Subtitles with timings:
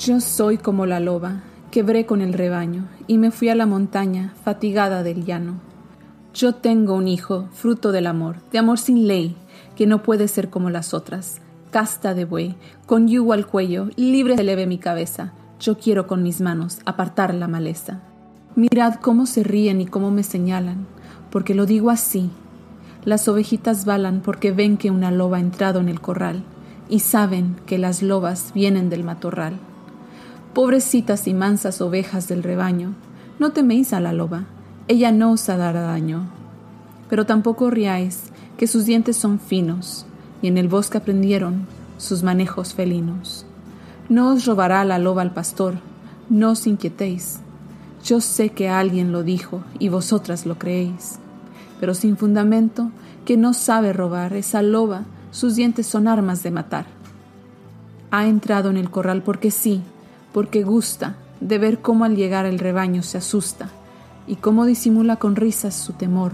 [0.00, 4.32] Yo soy como la loba, quebré con el rebaño, y me fui a la montaña,
[4.42, 5.60] fatigada del llano.
[6.32, 9.36] Yo tengo un hijo, fruto del amor, de amor sin ley,
[9.76, 14.36] que no puede ser como las otras, casta de buey, con yugo al cuello, libre
[14.36, 15.34] se eleve mi cabeza.
[15.60, 18.00] Yo quiero con mis manos apartar la maleza.
[18.56, 20.86] Mirad cómo se ríen y cómo me señalan,
[21.30, 22.30] porque lo digo así.
[23.04, 26.42] Las ovejitas balan porque ven que una loba ha entrado en el corral
[26.88, 29.60] y saben que las lobas vienen del matorral.
[30.54, 32.94] Pobrecitas y mansas ovejas del rebaño,
[33.38, 34.46] no teméis a la loba,
[34.88, 36.28] ella no os dará daño.
[37.08, 38.24] Pero tampoco riáis,
[38.56, 40.06] que sus dientes son finos,
[40.42, 41.66] y en el bosque aprendieron
[41.98, 43.46] sus manejos felinos.
[44.08, 45.74] No os robará la loba al pastor,
[46.28, 47.38] no os inquietéis.
[48.04, 51.20] Yo sé que alguien lo dijo y vosotras lo creéis.
[51.78, 52.90] Pero sin fundamento,
[53.24, 56.86] que no sabe robar, esa loba, sus dientes son armas de matar.
[58.10, 59.82] Ha entrado en el corral porque sí,
[60.32, 63.68] porque gusta de ver cómo al llegar el rebaño se asusta
[64.26, 66.32] y cómo disimula con risas su temor,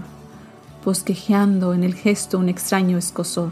[0.83, 3.51] bosquejeando en el gesto un extraño escosor.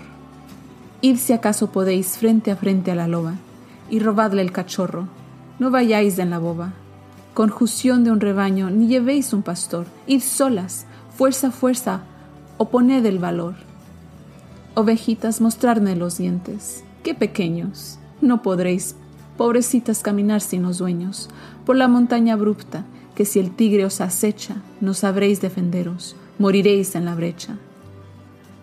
[1.02, 3.35] Id si acaso podéis frente a frente a la loba
[3.89, 5.07] y robadle el cachorro,
[5.59, 6.73] no vayáis en la boba.
[7.33, 10.85] Conjunción de un rebaño, ni llevéis un pastor, id solas,
[11.17, 12.02] fuerza, fuerza,
[12.57, 13.55] o poned el valor.
[14.73, 18.95] Ovejitas, mostradme los dientes, qué pequeños, no podréis
[19.38, 21.30] pobrecitas caminar sin los dueños,
[21.66, 27.05] por la montaña abrupta, que si el tigre os acecha, no sabréis defenderos, moriréis en
[27.05, 27.58] la brecha.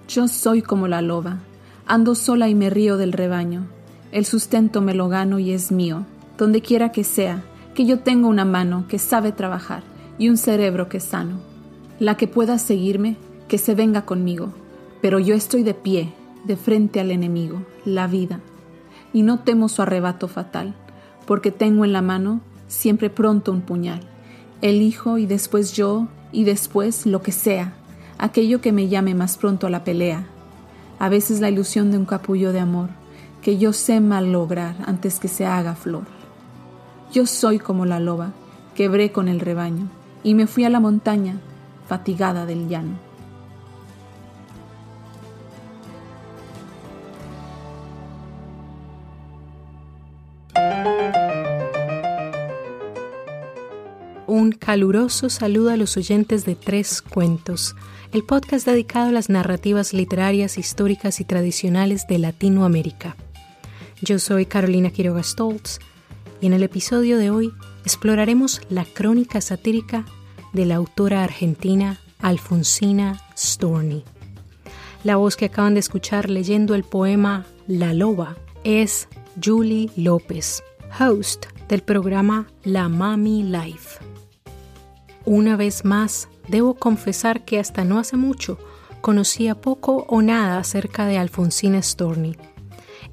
[0.09, 1.39] Yo soy como la loba,
[1.87, 3.67] ando sola y me río del rebaño,
[4.13, 6.05] el sustento me lo gano y es mío,
[6.37, 7.43] donde quiera que sea,
[7.75, 9.83] que yo tengo una mano que sabe trabajar
[10.19, 11.41] y un cerebro que es sano.
[11.99, 13.17] La que pueda seguirme,
[13.49, 14.53] que se venga conmigo,
[15.01, 16.13] pero yo estoy de pie,
[16.45, 18.41] de frente al enemigo, la vida
[19.13, 20.75] y no temo su arrebato fatal,
[21.27, 24.01] porque tengo en la mano siempre pronto un puñal.
[24.61, 27.75] Elijo y después yo y después lo que sea,
[28.19, 30.27] aquello que me llame más pronto a la pelea.
[30.99, 32.91] A veces la ilusión de un capullo de amor,
[33.43, 36.05] que yo sé mal lograr antes que se haga flor.
[37.13, 38.33] Yo soy como la loba,
[38.75, 39.89] quebré con el rebaño,
[40.23, 41.41] y me fui a la montaña,
[41.89, 43.12] fatigada del llano.
[54.43, 57.77] Un caluroso saludo a los oyentes de Tres Cuentos,
[58.11, 63.15] el podcast dedicado a las narrativas literarias, históricas y tradicionales de Latinoamérica.
[64.01, 65.79] Yo soy Carolina Quiroga Stoltz
[66.41, 67.53] y en el episodio de hoy
[67.85, 70.05] exploraremos la crónica satírica
[70.53, 74.03] de la autora argentina Alfonsina Storni.
[75.05, 79.07] La voz que acaban de escuchar leyendo el poema La Loba es
[79.41, 80.65] Julie López,
[80.99, 84.12] host del programa La Mami Life.
[85.25, 88.59] Una vez más, debo confesar que hasta no hace mucho
[89.01, 92.37] conocía poco o nada acerca de Alfonsina Storni.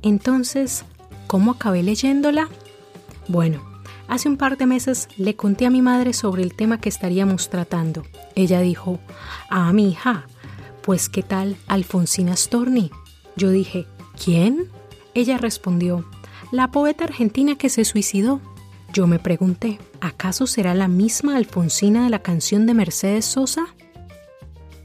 [0.01, 0.85] Entonces,
[1.27, 2.47] ¿cómo acabé leyéndola?
[3.27, 3.61] Bueno,
[4.07, 7.49] hace un par de meses le conté a mi madre sobre el tema que estaríamos
[7.49, 8.03] tratando.
[8.35, 8.99] Ella dijo,
[9.49, 10.27] ah, mi hija,
[10.83, 12.91] pues ¿qué tal Alfonsina Storni?
[13.35, 13.87] Yo dije,
[14.23, 14.69] ¿quién?
[15.13, 16.05] Ella respondió,
[16.51, 18.41] la poeta argentina que se suicidó.
[18.91, 23.67] Yo me pregunté, ¿acaso será la misma Alfonsina de la canción de Mercedes Sosa?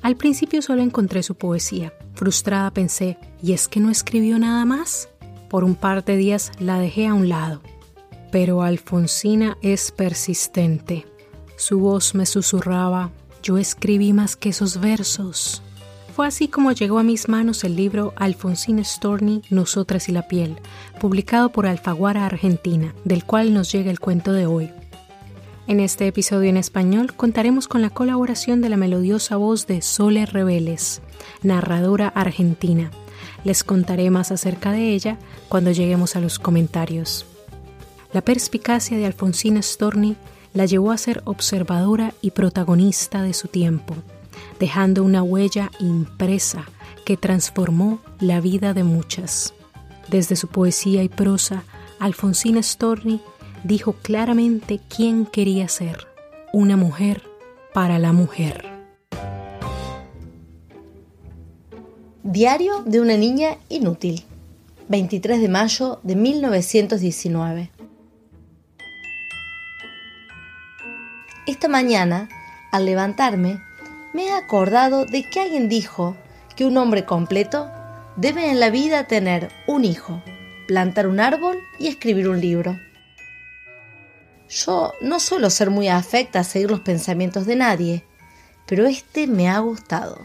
[0.02, 1.94] Al principio solo encontré su poesía.
[2.14, 5.08] Frustrada pensé, ¿y es que no escribió nada más?
[5.48, 7.62] Por un par de días la dejé a un lado.
[8.30, 11.06] Pero Alfonsina es persistente.
[11.56, 13.10] Su voz me susurraba,
[13.42, 15.62] yo escribí más que esos versos.
[16.14, 20.60] Fue así como llegó a mis manos el libro Alfonsina Storni, Nosotras y la piel,
[21.00, 24.70] publicado por Alfaguara Argentina, del cual nos llega el cuento de hoy.
[25.66, 30.24] En este episodio en español contaremos con la colaboración de la melodiosa voz de Sole
[30.24, 31.02] Reveles,
[31.42, 32.92] narradora argentina.
[33.42, 35.18] Les contaré más acerca de ella
[35.48, 37.26] cuando lleguemos a los comentarios.
[38.12, 40.14] La perspicacia de Alfonsina Storni
[40.52, 43.96] la llevó a ser observadora y protagonista de su tiempo
[44.58, 46.66] dejando una huella impresa
[47.04, 49.54] que transformó la vida de muchas.
[50.08, 51.64] Desde su poesía y prosa,
[51.98, 53.20] Alfonsina Storni
[53.62, 56.06] dijo claramente quién quería ser,
[56.52, 57.22] una mujer
[57.72, 58.70] para la mujer.
[62.22, 64.24] Diario de una niña inútil,
[64.88, 67.70] 23 de mayo de 1919.
[71.46, 72.28] Esta mañana,
[72.72, 73.60] al levantarme,
[74.14, 76.16] me he acordado de que alguien dijo
[76.56, 77.70] que un hombre completo
[78.16, 80.22] debe en la vida tener un hijo,
[80.66, 82.78] plantar un árbol y escribir un libro.
[84.48, 88.04] Yo no suelo ser muy afecta a seguir los pensamientos de nadie,
[88.66, 90.18] pero este me ha gustado.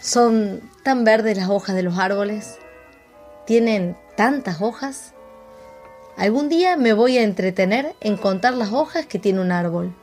[0.00, 2.58] Son tan verdes las hojas de los árboles,
[3.46, 5.14] tienen tantas hojas.
[6.16, 9.94] Algún día me voy a entretener en contar las hojas que tiene un árbol.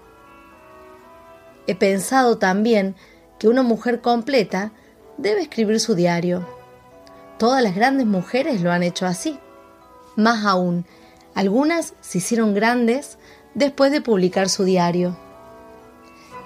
[1.67, 2.95] He pensado también
[3.39, 4.71] que una mujer completa
[5.17, 6.45] debe escribir su diario.
[7.37, 9.39] Todas las grandes mujeres lo han hecho así.
[10.15, 10.85] Más aún,
[11.33, 13.17] algunas se hicieron grandes
[13.53, 15.17] después de publicar su diario.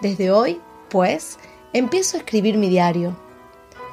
[0.01, 1.37] Desde hoy, pues,
[1.73, 3.15] empiezo a escribir mi diario.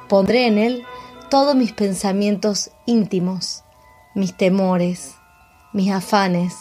[0.07, 0.83] Pondré en él
[1.29, 3.63] todos mis pensamientos íntimos,
[4.15, 5.15] mis temores,
[5.73, 6.55] mis afanes,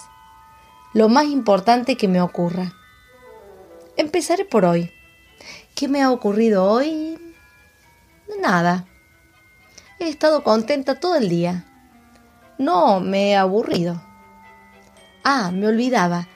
[0.92, 2.72] lo más importante que me ocurra.
[3.96, 4.92] Empezaré por hoy.
[5.74, 7.18] ¿Qué me ha ocurrido hoy?
[8.40, 8.86] Nada.
[9.98, 11.64] He estado contenta todo el día.
[12.58, 14.02] No me he aburrido.
[15.24, 16.28] Ah, me olvidaba.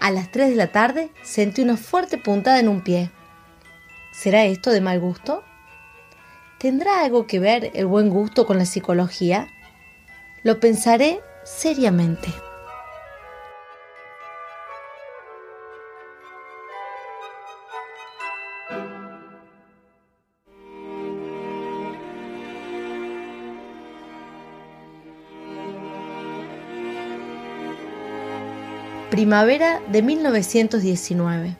[0.00, 3.10] A las 3 de la tarde sentí una fuerte puntada en un pie.
[4.12, 5.42] ¿Será esto de mal gusto?
[6.58, 9.48] ¿Tendrá algo que ver el buen gusto con la psicología?
[10.44, 12.32] Lo pensaré seriamente.
[29.18, 31.56] Primavera de 1919.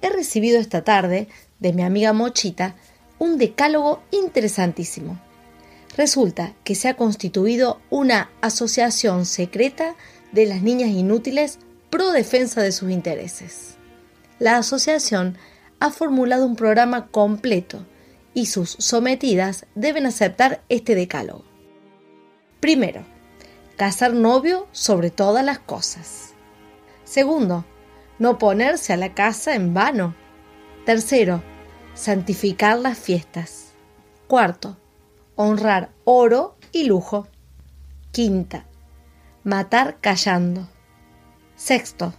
[0.00, 2.76] He recibido esta tarde de mi amiga Mochita
[3.18, 5.20] un decálogo interesantísimo.
[5.98, 9.96] Resulta que se ha constituido una asociación secreta
[10.32, 11.58] de las niñas inútiles
[11.90, 13.74] pro defensa de sus intereses.
[14.38, 15.36] La asociación
[15.78, 17.84] ha formulado un programa completo
[18.32, 21.44] y sus sometidas deben aceptar este decálogo.
[22.60, 23.04] Primero,
[23.76, 26.32] casar novio sobre todas las cosas.
[27.06, 27.64] Segundo,
[28.18, 30.16] no ponerse a la casa en vano.
[30.84, 31.40] Tercero,
[31.94, 33.72] santificar las fiestas.
[34.26, 34.76] Cuarto,
[35.36, 37.28] honrar oro y lujo.
[38.10, 38.66] Quinta,
[39.44, 40.68] matar callando.
[41.54, 42.12] Sexto,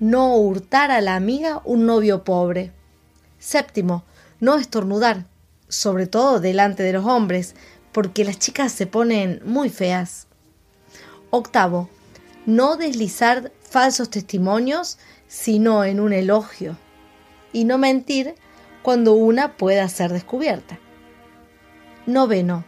[0.00, 2.72] no hurtar a la amiga un novio pobre.
[3.38, 4.02] Séptimo,
[4.40, 5.26] no estornudar,
[5.68, 7.54] sobre todo delante de los hombres,
[7.92, 10.26] porque las chicas se ponen muy feas.
[11.28, 11.90] Octavo,
[12.46, 16.78] no deslizar falsos testimonios, sino en un elogio,
[17.52, 18.34] y no mentir
[18.82, 20.78] cuando una pueda ser descubierta.
[22.06, 22.64] Noveno,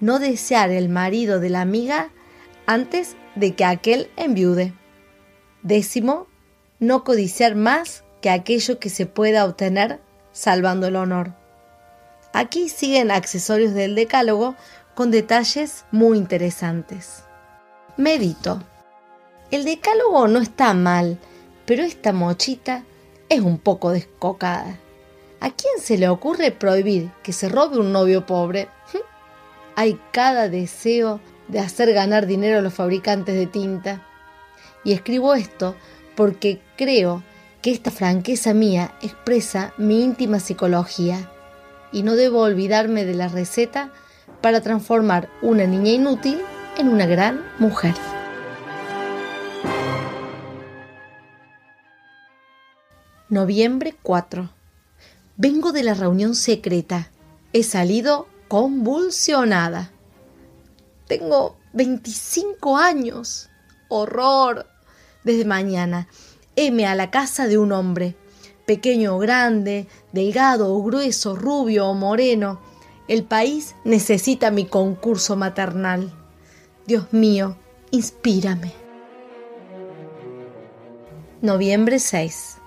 [0.00, 2.10] no desear el marido de la amiga
[2.66, 4.74] antes de que aquel enviude.
[5.62, 6.26] Décimo,
[6.80, 10.00] no codiciar más que aquello que se pueda obtener
[10.32, 11.34] salvando el honor.
[12.32, 14.56] Aquí siguen accesorios del decálogo
[14.94, 17.24] con detalles muy interesantes.
[17.96, 18.62] Medito.
[19.50, 21.18] El decálogo no está mal,
[21.66, 22.84] pero esta mochita
[23.28, 24.78] es un poco descocada.
[25.40, 28.68] ¿A quién se le ocurre prohibir que se robe un novio pobre?
[29.76, 34.06] Hay cada deseo de hacer ganar dinero a los fabricantes de tinta.
[34.84, 35.74] Y escribo esto
[36.14, 37.24] porque creo
[37.60, 41.28] que esta franqueza mía expresa mi íntima psicología
[41.90, 43.90] y no debo olvidarme de la receta
[44.42, 46.40] para transformar una niña inútil
[46.78, 47.94] en una gran mujer.
[53.30, 54.50] Noviembre 4.
[55.36, 57.12] Vengo de la reunión secreta.
[57.52, 59.92] He salido convulsionada.
[61.06, 63.48] Tengo 25 años.
[63.88, 64.66] Horror.
[65.22, 66.08] Desde mañana,
[66.56, 68.16] heme a la casa de un hombre,
[68.66, 72.60] pequeño o grande, delgado o grueso, rubio o moreno.
[73.06, 76.12] El país necesita mi concurso maternal.
[76.84, 77.56] Dios mío,
[77.92, 78.72] inspírame.
[81.42, 82.59] Noviembre 6.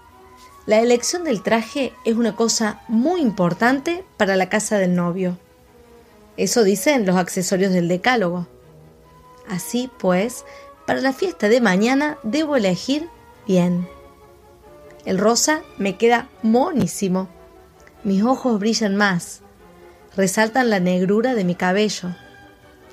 [0.66, 5.38] La elección del traje es una cosa muy importante para la casa del novio.
[6.38, 8.48] Eso dicen los accesorios del decálogo.
[9.50, 10.46] Así pues,
[10.88, 13.10] para la fiesta de mañana debo elegir
[13.46, 13.90] bien.
[15.04, 17.28] El rosa me queda monísimo.
[18.06, 19.42] Mis ojos brillan más.
[20.16, 22.16] Resaltan la negrura de mi cabello.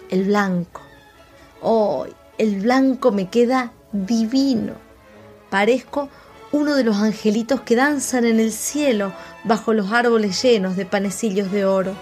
[0.08, 0.80] El blanco.
[1.62, 2.06] ¡Oh!
[2.36, 4.72] El blanco me queda divino.
[5.50, 6.08] Parezco
[6.52, 9.12] uno de los angelitos que danzan en el cielo
[9.44, 11.94] bajo los árboles llenos de panecillos de oro.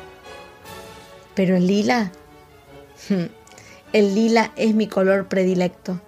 [1.34, 2.10] Pero el lila,
[3.92, 6.00] el lila es mi color predilecto.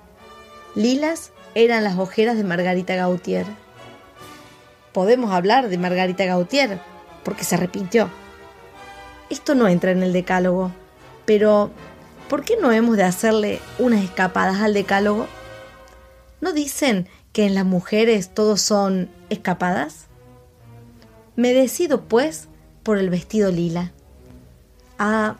[0.74, 3.46] Lilas eran las ojeras de Margarita Gautier.
[4.92, 6.80] Podemos hablar de Margarita Gautier,
[7.24, 8.10] porque se arrepintió.
[9.28, 10.72] Esto no entra en el decálogo,
[11.24, 11.70] pero
[12.28, 15.28] ¿por qué no hemos de hacerle unas escapadas al decálogo?
[16.40, 20.06] ¿No dicen que en las mujeres todos son escapadas?
[21.36, 22.48] Me decido, pues,
[22.82, 23.92] por el vestido lila.
[24.98, 25.36] Ah,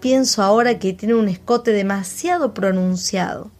[0.00, 3.50] pienso ahora que tiene un escote demasiado pronunciado.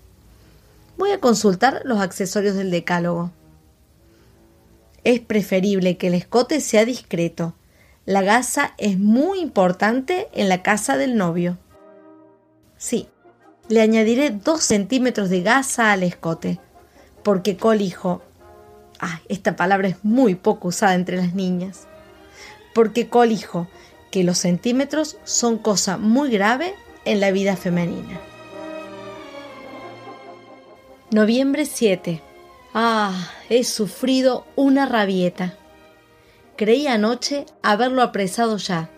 [0.97, 3.31] Voy a consultar los accesorios del decálogo.
[5.05, 7.55] Es preferible que el escote sea discreto.
[8.07, 11.59] La gasa es muy importante en la casa del novio.
[12.79, 13.09] Sí,
[13.69, 16.61] le añadiré dos centímetros de gasa al escote,
[17.27, 18.23] porque colijo.
[19.01, 21.89] Ah, esta palabra es muy poco usada entre las niñas.
[22.73, 23.67] Porque colijo
[24.13, 26.73] que los centímetros son cosa muy grave
[27.05, 28.21] en la vida femenina.
[31.11, 32.23] Noviembre 7.
[32.75, 35.57] Ah, he sufrido una rabieta.
[36.55, 38.89] Creí anoche haberlo apresado ya.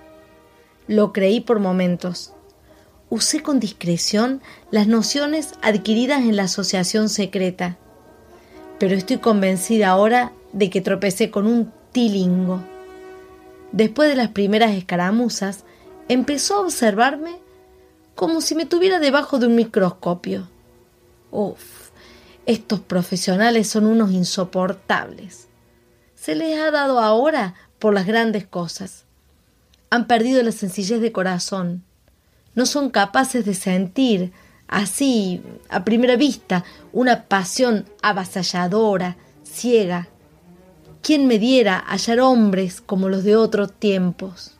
[0.86, 2.34] Lo creí por momentos.
[3.08, 7.78] Usé con discreción las nociones adquiridas en la asociación secreta,
[8.78, 12.62] pero estoy convencida ahora de que tropecé con un tilingo.
[13.72, 15.64] Después de las primeras escaramuzas,
[16.08, 17.36] empezó a observarme
[18.14, 20.48] como si me tuviera debajo de un microscopio.
[21.30, 21.90] Uf,
[22.46, 25.48] estos profesionales son unos insoportables.
[26.14, 29.04] Se les ha dado ahora por las grandes cosas.
[29.90, 31.84] Han perdido la sencillez de corazón.
[32.54, 34.32] No son capaces de sentir,
[34.68, 40.08] así, a primera vista, una pasión avasalladora, ciega,
[41.02, 44.56] ¿Quién me diera hallar hombres como los de otros tiempos?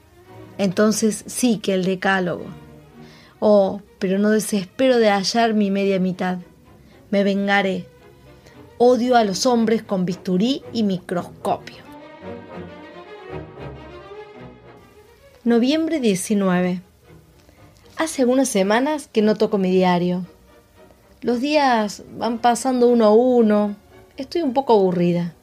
[0.56, 2.46] Entonces sí que el decálogo.
[3.38, 6.38] Oh, pero no desespero de hallar mi media mitad.
[7.10, 7.86] Me vengaré.
[8.78, 11.84] Odio a los hombres con bisturí y microscopio.
[15.44, 16.80] Noviembre 19.
[17.98, 20.24] Hace algunas semanas que no toco mi diario.
[21.20, 23.74] Los días van pasando uno a uno.
[24.16, 25.34] Estoy un poco aburrida.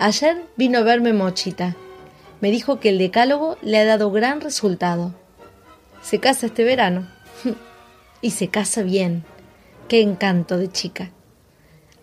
[0.00, 1.76] Ayer vino a verme Mochita.
[2.40, 5.14] Me dijo que el decálogo le ha dado gran resultado.
[6.02, 7.06] Se casa este verano.
[8.20, 9.24] y se casa bien.
[9.86, 11.12] Qué encanto de chica.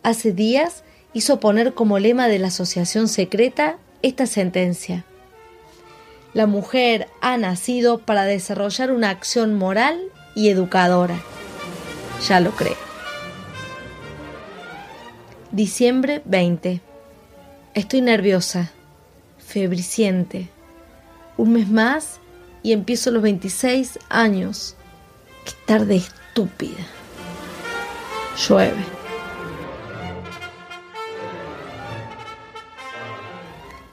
[0.02, 5.04] Hace días hizo poner como lema de la asociación secreta esta sentencia.
[6.34, 10.00] La mujer ha nacido para desarrollar una acción moral
[10.34, 11.20] y educadora.
[12.26, 12.78] Ya lo creo.
[15.52, 16.80] Diciembre 20.
[17.74, 18.72] Estoy nerviosa,
[19.40, 20.48] febriciente.
[21.36, 22.20] Un mes más
[22.64, 24.76] y empiezo los 26 años.
[25.44, 26.86] Qué tarde estúpida.
[28.48, 28.86] Llueve.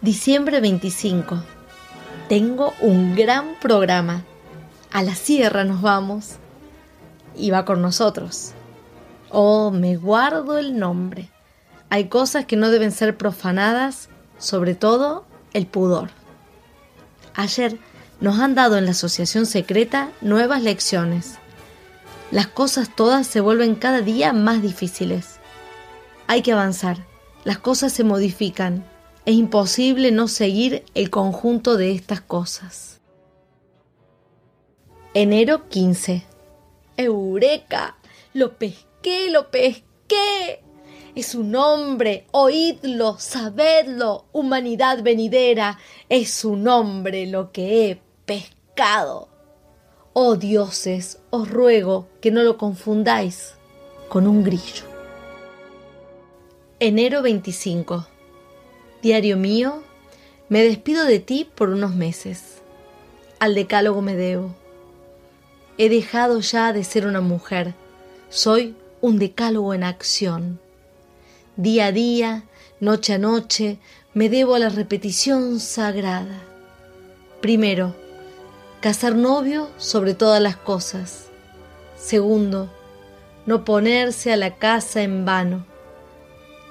[0.01, 1.58] Diciembre 25.
[2.29, 4.23] Tengo un gran programa.
[4.93, 6.37] A la sierra nos vamos.
[7.35, 8.53] Y va con nosotros.
[9.31, 11.31] Oh, me guardo el nombre.
[11.89, 16.11] Hay cosas que no deben ser profanadas, sobre todo el pudor.
[17.35, 17.79] Ayer
[18.21, 21.39] nos han dado en la asociación secreta nuevas lecciones.
[22.31, 25.39] Las cosas todas se vuelven cada día más difíciles.
[26.27, 26.99] Hay que avanzar.
[27.45, 28.85] Las cosas se modifican.
[29.29, 33.03] Es imposible no seguir el conjunto de estas cosas.
[35.13, 36.25] Enero 15.
[36.97, 37.99] ¡Eureka!
[38.33, 40.63] Lo pesqué, lo pesqué.
[41.15, 49.29] Es un hombre, oídlo, sabedlo, humanidad venidera, es un hombre lo que he pescado.
[50.15, 53.57] Oh dioses, os ruego que no lo confundáis
[54.09, 54.85] con un grillo.
[56.81, 58.07] Enero 25.
[59.03, 59.85] Diario mío,
[60.49, 62.57] me despido de ti por unos meses.
[63.39, 64.57] Al decálogo me debo.
[65.77, 67.75] He dejado ya de ser una mujer.
[68.29, 70.59] Soy un decálogo en acción.
[71.57, 72.43] Día a día,
[72.81, 73.79] noche a noche,
[74.15, 76.41] me debo a la repetición sagrada.
[77.41, 77.95] Primero,
[78.81, 81.27] casar novio sobre todas las cosas.
[81.97, 82.69] Segundo,
[83.47, 85.65] no ponerse a la casa en vano.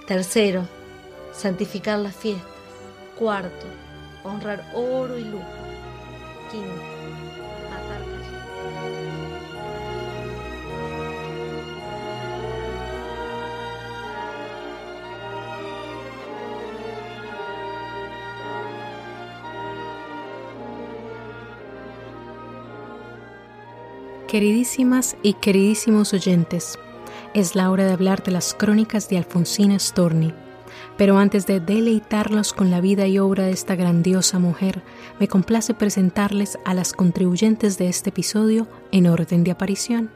[0.07, 0.67] Tercero,
[1.37, 2.51] santificar las fiestas.
[3.17, 3.65] Cuarto,
[4.23, 5.41] honrar oro y luz.
[6.51, 6.97] Quinto,
[24.27, 26.77] Queridísimas y queridísimos oyentes,
[27.33, 30.33] es la hora de hablar de las crónicas de Alfonsina Storni.
[30.97, 34.81] Pero antes de deleitarlos con la vida y obra de esta grandiosa mujer,
[35.19, 40.11] me complace presentarles a las contribuyentes de este episodio en orden de aparición.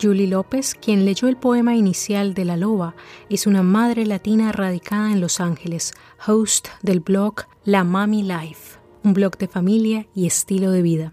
[0.00, 2.94] Julie López, quien leyó el poema inicial de La Loba,
[3.28, 5.92] es una madre latina radicada en Los Ángeles,
[6.26, 11.12] host del blog La Mami Life, un blog de familia y estilo de vida.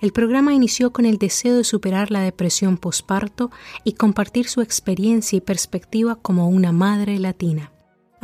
[0.00, 3.50] El programa inició con el deseo de superar la depresión posparto
[3.82, 7.73] y compartir su experiencia y perspectiva como una madre latina.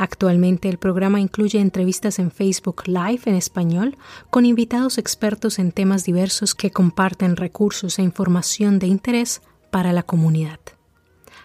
[0.01, 3.99] Actualmente el programa incluye entrevistas en Facebook Live en español
[4.31, 10.01] con invitados expertos en temas diversos que comparten recursos e información de interés para la
[10.01, 10.59] comunidad.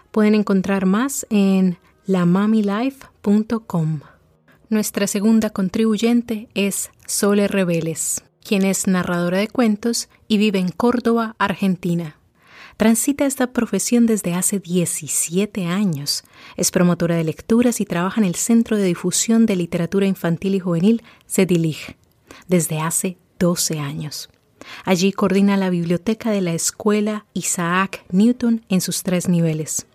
[0.09, 3.99] Pueden encontrar más en lamamilife.com.
[4.69, 11.35] Nuestra segunda contribuyente es Sole Reveles, quien es narradora de cuentos y vive en Córdoba,
[11.37, 12.16] Argentina.
[12.77, 16.23] Transita esta profesión desde hace 17 años.
[16.57, 20.59] Es promotora de lecturas y trabaja en el Centro de Difusión de Literatura Infantil y
[20.59, 21.97] Juvenil, CEDILIG,
[22.47, 24.29] desde hace 12 años.
[24.85, 29.87] Allí coordina la biblioteca de la escuela Isaac Newton en sus tres niveles.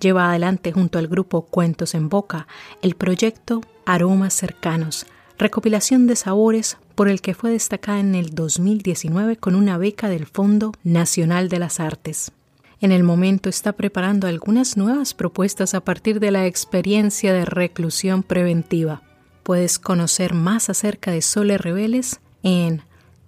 [0.00, 2.46] Lleva adelante junto al grupo Cuentos en Boca
[2.82, 5.06] el proyecto Aromas Cercanos,
[5.38, 10.26] recopilación de sabores por el que fue destacada en el 2019 con una beca del
[10.26, 12.32] Fondo Nacional de las Artes.
[12.80, 18.22] En el momento está preparando algunas nuevas propuestas a partir de la experiencia de reclusión
[18.22, 19.02] preventiva.
[19.42, 22.82] Puedes conocer más acerca de Sole Rebeles en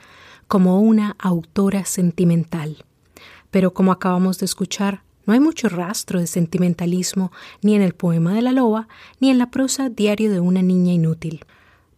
[0.48, 2.86] como una autora sentimental.
[3.52, 8.34] Pero como acabamos de escuchar, no hay mucho rastro de sentimentalismo ni en el poema
[8.34, 8.88] de la loba
[9.20, 11.44] ni en la prosa diario de una niña inútil.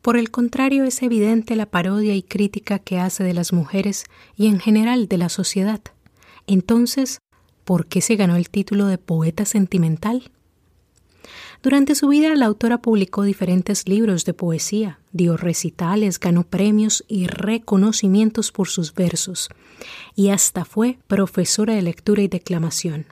[0.02, 4.48] Por el contrario, es evidente la parodia y crítica que hace de las mujeres y
[4.48, 5.82] en general de la sociedad.
[6.48, 7.20] Entonces,
[7.66, 10.32] ¿por qué se ganó el título de poeta sentimental?
[11.64, 17.28] Durante su vida, la autora publicó diferentes libros de poesía, dio recitales, ganó premios y
[17.28, 19.50] reconocimientos por sus versos,
[20.16, 23.06] y hasta fue profesora de lectura y declamación.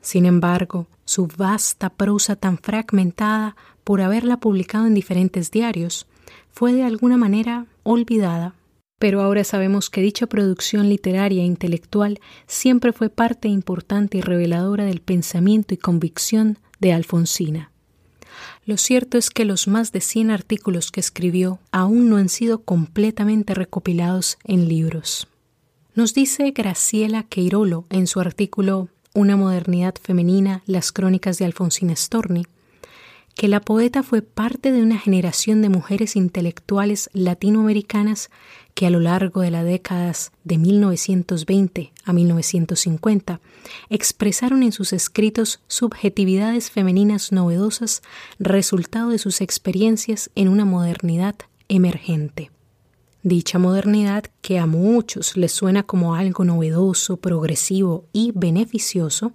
[0.00, 6.06] Sin embargo, su vasta prosa tan fragmentada por haberla publicado en diferentes diarios,
[6.50, 8.54] fue de alguna manera olvidada.
[8.98, 14.86] Pero ahora sabemos que dicha producción literaria e intelectual siempre fue parte importante y reveladora
[14.86, 17.70] del pensamiento y convicción de Alfonsina.
[18.64, 22.62] Lo cierto es que los más de 100 artículos que escribió aún no han sido
[22.62, 25.28] completamente recopilados en libros.
[25.94, 32.44] Nos dice Graciela Queirolo en su artículo Una modernidad femenina, las crónicas de Alfonsina Storni,
[33.34, 38.30] que la poeta fue parte de una generación de mujeres intelectuales latinoamericanas
[38.76, 43.40] que a lo largo de las décadas de 1920 a 1950
[43.88, 48.02] expresaron en sus escritos subjetividades femeninas novedosas
[48.38, 51.36] resultado de sus experiencias en una modernidad
[51.68, 52.50] emergente.
[53.22, 59.32] Dicha modernidad, que a muchos les suena como algo novedoso, progresivo y beneficioso,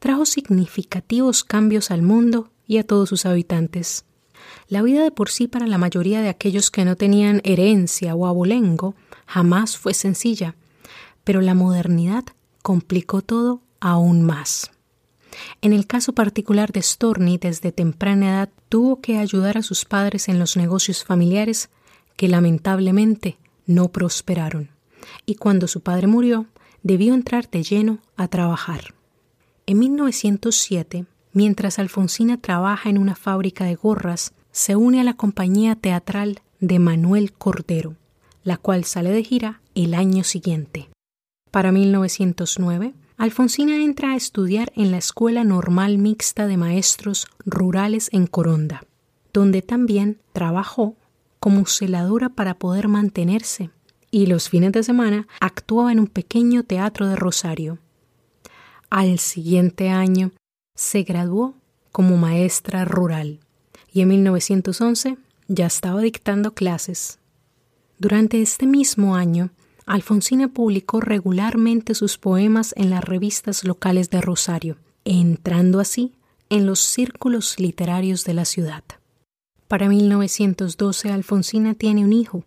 [0.00, 4.04] trajo significativos cambios al mundo y a todos sus habitantes.
[4.68, 8.26] La vida de por sí para la mayoría de aquellos que no tenían herencia o
[8.26, 8.94] abolengo
[9.26, 10.54] jamás fue sencilla,
[11.24, 12.24] pero la modernidad
[12.62, 14.70] complicó todo aún más.
[15.60, 20.28] En el caso particular de Storni, desde temprana edad tuvo que ayudar a sus padres
[20.28, 21.68] en los negocios familiares
[22.16, 24.70] que lamentablemente no prosperaron,
[25.26, 26.46] y cuando su padre murió,
[26.82, 28.94] debió entrar de lleno a trabajar.
[29.66, 35.76] En 1907, mientras Alfonsina trabaja en una fábrica de gorras, se une a la compañía
[35.76, 37.94] teatral de Manuel Cordero,
[38.42, 40.88] la cual sale de gira el año siguiente.
[41.50, 48.26] Para 1909, Alfonsina entra a estudiar en la Escuela Normal Mixta de Maestros Rurales en
[48.26, 48.84] Coronda,
[49.30, 50.96] donde también trabajó
[51.38, 53.68] como celadora para poder mantenerse
[54.10, 57.78] y los fines de semana actuaba en un pequeño teatro de Rosario.
[58.88, 60.30] Al siguiente año
[60.74, 61.56] se graduó
[61.92, 63.40] como maestra rural
[63.96, 65.16] y en 1911
[65.48, 67.18] ya estaba dictando clases.
[67.98, 69.48] Durante este mismo año,
[69.86, 76.12] Alfonsina publicó regularmente sus poemas en las revistas locales de Rosario, entrando así
[76.50, 78.84] en los círculos literarios de la ciudad.
[79.66, 82.44] Para 1912 Alfonsina tiene un hijo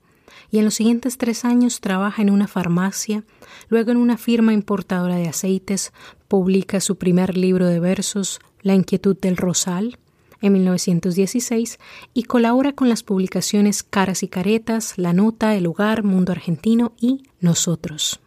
[0.52, 3.24] y en los siguientes tres años trabaja en una farmacia,
[3.70, 5.94] luego en una firma importadora de aceites,
[6.28, 9.98] publica su primer libro de versos, La inquietud del rosal,
[10.42, 11.80] en 1916
[12.14, 17.24] y colabora con las publicaciones Caras y Caretas, La Nota, El Lugar, Mundo Argentino y
[17.40, 18.20] Nosotros.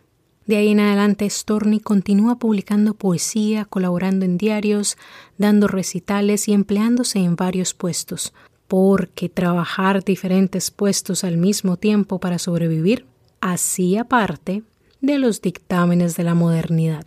[0.46, 4.96] De ahí en adelante, Storni continúa publicando poesía, colaborando en diarios,
[5.38, 8.34] dando recitales y empleándose en varios puestos,
[8.66, 13.06] porque trabajar diferentes puestos al mismo tiempo para sobrevivir
[13.40, 14.62] hacía parte
[15.00, 17.06] de los dictámenes de la modernidad.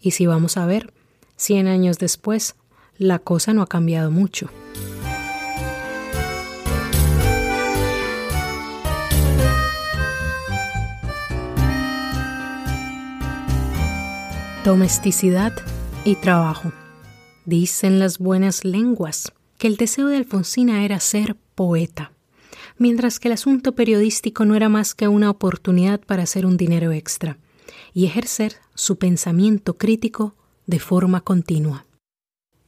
[0.00, 0.92] Y si vamos a ver,
[1.36, 2.54] cien años después,
[2.98, 4.50] la cosa no ha cambiado mucho.
[14.64, 15.54] Domesticidad
[16.04, 16.72] y trabajo.
[17.46, 22.12] Dicen las buenas lenguas que el deseo de Alfonsina era ser poeta,
[22.76, 26.92] mientras que el asunto periodístico no era más que una oportunidad para hacer un dinero
[26.92, 27.38] extra
[27.94, 30.34] y ejercer su pensamiento crítico
[30.66, 31.87] de forma continua.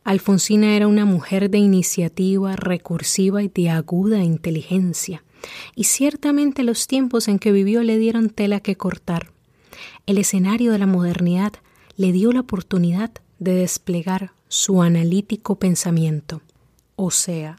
[0.05, 5.23] Alfonsina era una mujer de iniciativa, recursiva y de aguda inteligencia,
[5.75, 9.33] y ciertamente los tiempos en que vivió le dieron tela que cortar.
[10.07, 11.53] El escenario de la modernidad
[11.97, 16.43] le dio la oportunidad de desplegar su analítico pensamiento
[17.03, 17.57] o sea,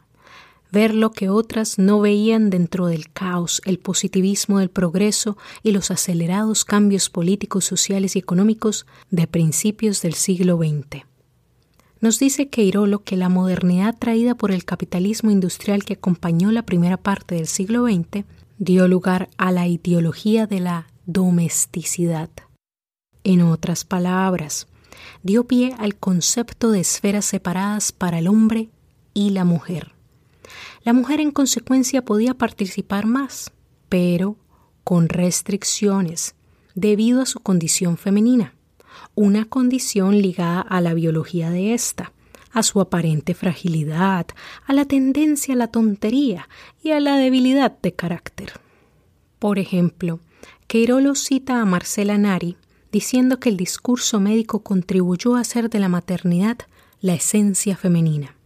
[0.70, 5.90] ver lo que otras no veían dentro del caos, el positivismo del progreso y los
[5.90, 11.11] acelerados cambios políticos, sociales y económicos de principios del siglo XX.
[12.02, 16.96] Nos dice Queirolo que la modernidad traída por el capitalismo industrial que acompañó la primera
[16.96, 18.24] parte del siglo XX
[18.58, 22.28] dio lugar a la ideología de la domesticidad.
[23.22, 24.66] En otras palabras,
[25.22, 28.68] dio pie al concepto de esferas separadas para el hombre
[29.14, 29.92] y la mujer.
[30.82, 33.52] La mujer en consecuencia podía participar más,
[33.88, 34.34] pero
[34.82, 36.34] con restricciones,
[36.74, 38.56] debido a su condición femenina,
[39.14, 42.12] una condición ligada a la biología de ésta,
[42.50, 44.26] a su aparente fragilidad,
[44.66, 46.48] a la tendencia a la tontería
[46.82, 48.52] y a la debilidad de carácter.
[49.38, 50.20] Por ejemplo,
[50.66, 52.56] Queirolo cita a Marcela Nari
[52.90, 56.58] diciendo que el discurso médico contribuyó a hacer de la maternidad
[57.00, 58.36] la esencia femenina.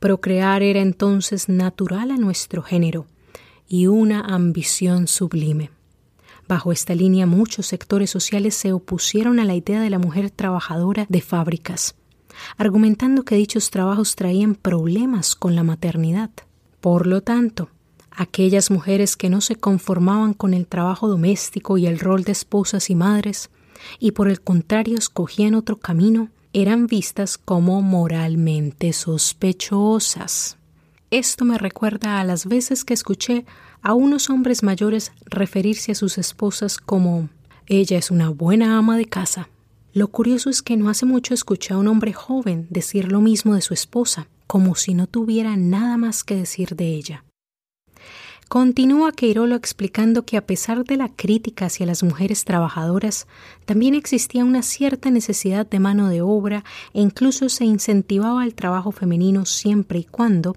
[0.00, 3.06] Procrear era entonces natural a nuestro género
[3.68, 5.70] y una ambición sublime.
[6.46, 11.06] Bajo esta línea muchos sectores sociales se opusieron a la idea de la mujer trabajadora
[11.08, 11.94] de fábricas,
[12.56, 16.30] argumentando que dichos trabajos traían problemas con la maternidad.
[16.80, 17.70] Por lo tanto,
[18.10, 22.90] aquellas mujeres que no se conformaban con el trabajo doméstico y el rol de esposas
[22.90, 23.50] y madres,
[23.98, 30.56] y por el contrario escogían otro camino, eran vistas como moralmente sospechosas.
[31.10, 33.44] Esto me recuerda a las veces que escuché
[33.84, 37.28] a unos hombres mayores referirse a sus esposas como
[37.66, 39.50] ella es una buena ama de casa.
[39.92, 43.54] Lo curioso es que no hace mucho escuché a un hombre joven decir lo mismo
[43.54, 47.24] de su esposa, como si no tuviera nada más que decir de ella.
[48.48, 53.26] Continúa Queirolo explicando que a pesar de la crítica hacia las mujeres trabajadoras,
[53.66, 58.92] también existía una cierta necesidad de mano de obra e incluso se incentivaba el trabajo
[58.92, 60.56] femenino siempre y cuando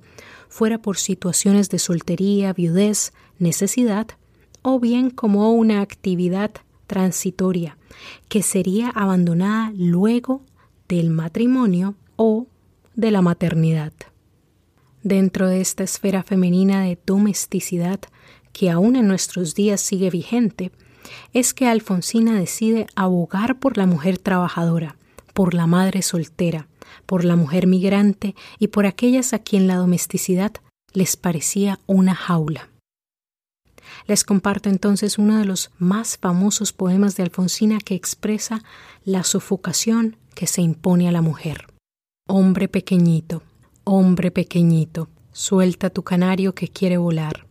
[0.50, 4.08] fuera por situaciones de soltería, viudez, necesidad
[4.62, 6.52] o bien como una actividad
[6.88, 7.78] transitoria
[8.30, 10.42] que sería abandonada luego
[10.88, 12.48] del matrimonio o
[12.96, 13.94] de la maternidad.
[15.04, 18.00] Dentro de esta esfera femenina de domesticidad
[18.52, 20.72] que aún en nuestros días sigue vigente,
[21.34, 24.98] es que Alfonsina decide abogar por la mujer trabajadora,
[25.38, 26.68] por la madre soltera,
[27.06, 30.52] por la mujer migrante y por aquellas a quien la domesticidad
[30.94, 32.70] les parecía una jaula.
[34.08, 38.64] Les comparto entonces uno de los más famosos poemas de Alfonsina que expresa
[39.06, 41.68] la sofocación que se impone a la mujer.
[42.28, 43.44] Hombre pequeñito,
[43.84, 47.46] Hombre pequeñito, suelta tu canario que quiere volar.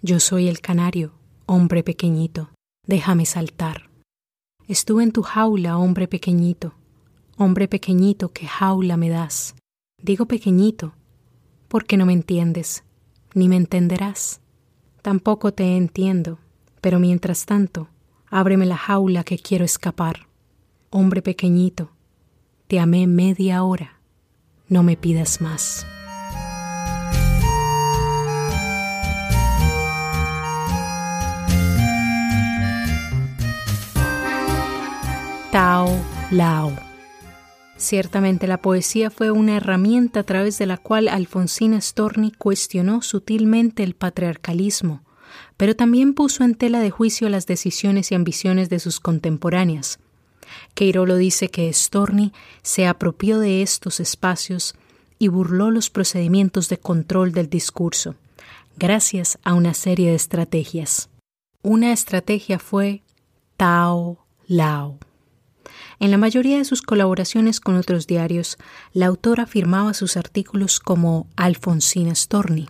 [0.00, 1.12] Yo soy el canario,
[1.44, 2.48] hombre pequeñito,
[2.86, 3.90] déjame saltar.
[4.68, 6.72] Estuve en tu jaula, hombre pequeñito,
[7.36, 9.54] hombre pequeñito, qué jaula me das.
[10.02, 10.94] Digo pequeñito,
[11.68, 12.84] porque no me entiendes,
[13.34, 14.40] ni me entenderás.
[15.02, 16.38] Tampoco te entiendo,
[16.80, 17.88] pero mientras tanto,
[18.28, 20.26] ábreme la jaula que quiero escapar.
[20.90, 21.90] Hombre pequeñito,
[22.66, 24.00] te amé media hora,
[24.68, 25.86] no me pidas más.
[35.52, 35.88] Tao
[36.30, 36.85] Lao.
[37.76, 43.82] Ciertamente la poesía fue una herramienta a través de la cual Alfonsina Storni cuestionó sutilmente
[43.82, 45.02] el patriarcalismo,
[45.58, 49.98] pero también puso en tela de juicio las decisiones y ambiciones de sus contemporáneas.
[50.74, 54.74] Queirolo dice que Storni se apropió de estos espacios
[55.18, 58.14] y burló los procedimientos de control del discurso,
[58.78, 61.10] gracias a una serie de estrategias.
[61.62, 63.02] Una estrategia fue
[63.56, 64.98] Tao Lao.
[65.98, 68.58] En la mayoría de sus colaboraciones con otros diarios,
[68.92, 72.68] la autora firmaba sus artículos como Alfonsina Storni.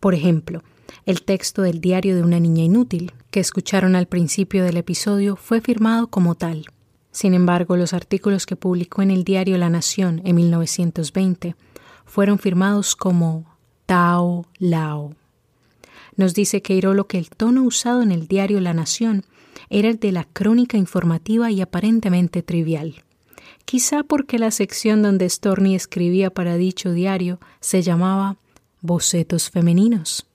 [0.00, 0.62] Por ejemplo,
[1.04, 5.60] el texto del diario de una niña inútil, que escucharon al principio del episodio, fue
[5.60, 6.66] firmado como tal.
[7.10, 11.56] Sin embargo, los artículos que publicó en el diario La Nación en 1920
[12.06, 13.44] fueron firmados como
[13.84, 15.14] Tao Lao.
[16.16, 19.24] Nos dice Queirolo que el tono usado en el diario La Nación
[19.72, 23.02] era el de la crónica informativa y aparentemente trivial.
[23.64, 28.36] Quizá porque la sección donde Storni escribía para dicho diario se llamaba
[28.82, 30.26] Bocetos Femeninos,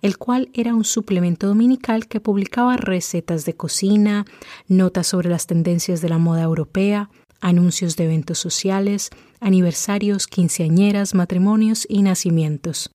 [0.00, 4.24] el cual era un suplemento dominical que publicaba recetas de cocina,
[4.66, 7.08] notas sobre las tendencias de la moda europea,
[7.40, 12.90] anuncios de eventos sociales, aniversarios, quinceañeras, matrimonios y nacimientos.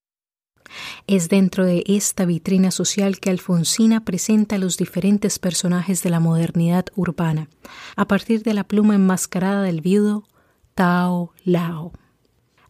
[1.07, 6.85] Es dentro de esta vitrina social que Alfonsina presenta los diferentes personajes de la modernidad
[6.95, 7.49] urbana,
[7.95, 10.25] a partir de la pluma enmascarada del viudo
[10.75, 11.93] Tao Lao.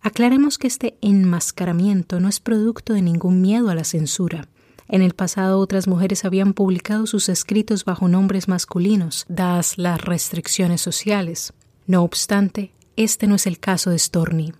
[0.01, 4.47] Aclaremos que este enmascaramiento no es producto de ningún miedo a la censura.
[4.87, 10.79] En el pasado otras mujeres habían publicado sus escritos bajo nombres masculinos, dadas las restricciones
[10.79, 11.53] sociales.
[11.87, 14.53] No obstante, este no es el caso de Storni.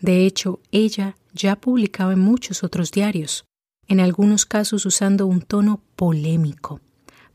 [0.00, 3.44] De hecho, ella ya publicaba en muchos otros diarios,
[3.86, 6.80] en algunos casos usando un tono polémico,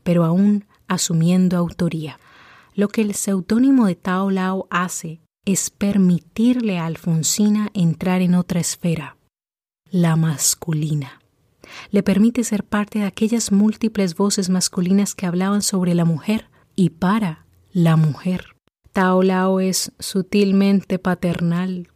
[0.02, 2.18] pero aún asumiendo autoría.
[2.74, 8.60] Lo que el seudónimo de Tao Lao hace es permitirle a Alfonsina entrar en otra
[8.60, 9.16] esfera,
[9.90, 11.20] la masculina.
[11.90, 16.90] Le permite ser parte de aquellas múltiples voces masculinas que hablaban sobre la mujer y
[16.90, 18.56] para la mujer.
[18.92, 21.88] Tao Lao es sutilmente paternal,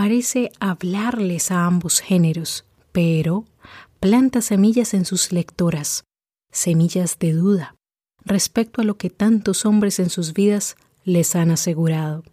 [0.00, 3.44] parece hablarles a ambos géneros, pero
[4.00, 6.04] planta semillas en sus lectoras,
[6.50, 7.76] semillas de duda,
[8.24, 12.24] respecto a lo que tantos hombres en sus vidas les han asegurado.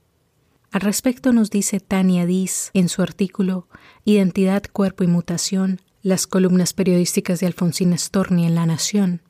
[0.71, 3.67] Al respecto nos dice Tania Diz en su artículo
[4.05, 9.23] Identidad, Cuerpo y Mutación, las columnas periodísticas de Alfonsina Storni en La Nación,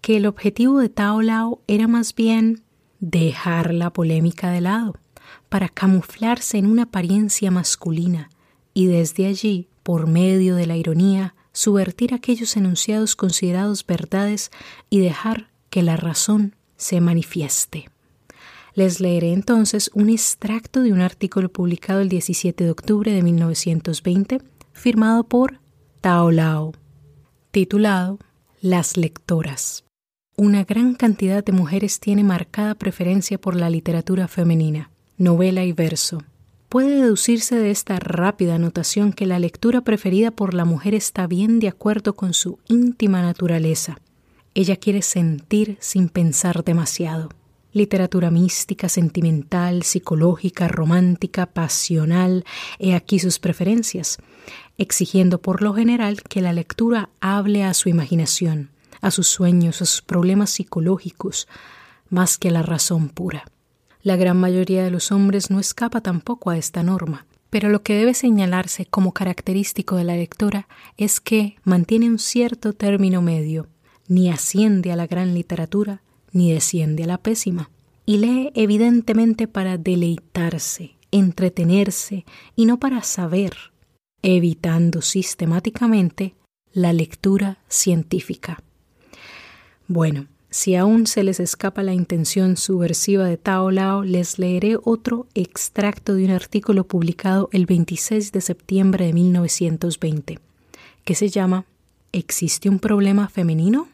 [0.00, 2.62] que el objetivo de Tao Lao era más bien
[3.00, 5.00] dejar la polémica de lado
[5.48, 8.30] para camuflarse en una apariencia masculina
[8.74, 14.50] y desde allí, por medio de la ironía, subvertir aquellos enunciados considerados verdades
[14.90, 17.88] y dejar que la razón se manifieste.
[18.74, 24.42] Les leeré entonces un extracto de un artículo publicado el 17 de octubre de 1920,
[24.74, 25.60] firmado por
[26.02, 26.74] Tao Lao,
[27.50, 28.18] titulado
[28.60, 29.84] Las lectoras.
[30.36, 36.22] Una gran cantidad de mujeres tiene marcada preferencia por la literatura femenina novela y verso.
[36.68, 41.58] Puede deducirse de esta rápida anotación que la lectura preferida por la mujer está bien
[41.60, 43.98] de acuerdo con su íntima naturaleza.
[44.54, 47.30] Ella quiere sentir sin pensar demasiado.
[47.72, 52.44] Literatura mística, sentimental, psicológica, romántica, pasional,
[52.78, 54.18] he aquí sus preferencias,
[54.78, 59.84] exigiendo por lo general que la lectura hable a su imaginación, a sus sueños, a
[59.84, 61.48] sus problemas psicológicos,
[62.08, 63.44] más que a la razón pura.
[64.06, 67.96] La gran mayoría de los hombres no escapa tampoco a esta norma, pero lo que
[67.96, 73.66] debe señalarse como característico de la lectora es que mantiene un cierto término medio,
[74.06, 77.68] ni asciende a la gran literatura, ni desciende a la pésima,
[78.04, 83.54] y lee evidentemente para deleitarse, entretenerse y no para saber,
[84.22, 86.36] evitando sistemáticamente
[86.72, 88.62] la lectura científica.
[89.88, 95.26] Bueno, si aún se les escapa la intención subversiva de Tao Lao, les leeré otro
[95.34, 100.38] extracto de un artículo publicado el 26 de septiembre de 1920,
[101.04, 101.66] que se llama
[102.10, 103.88] ¿Existe un problema femenino?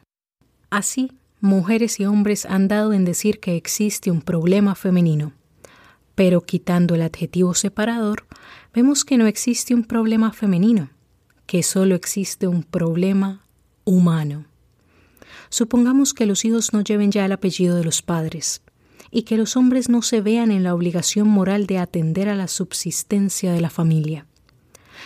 [0.70, 5.32] Así, mujeres y hombres han dado en decir que existe un problema femenino,
[6.14, 8.24] pero quitando el adjetivo separador,
[8.72, 10.90] vemos que no existe un problema femenino,
[11.46, 13.42] que solo existe un problema
[13.84, 14.44] humano.
[15.52, 18.62] Supongamos que los hijos no lleven ya el apellido de los padres
[19.10, 22.48] y que los hombres no se vean en la obligación moral de atender a la
[22.48, 24.24] subsistencia de la familia.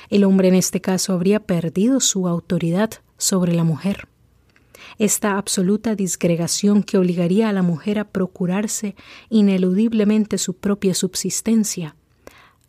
[0.08, 4.06] El hombre en este caso habría perdido su autoridad sobre la mujer.
[4.98, 8.94] Esta absoluta disgregación que obligaría a la mujer a procurarse
[9.30, 11.96] ineludiblemente su propia subsistencia